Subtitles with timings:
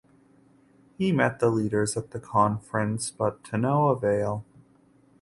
[0.97, 4.43] He met the leaders at the conference but to no avail.